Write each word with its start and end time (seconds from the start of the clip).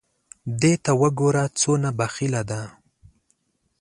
دې 0.61 0.73
ته 0.83 0.91
وګوره 1.01 1.43
څونه 1.59 1.89
بخیله 1.99 2.41
ده! 2.49 2.61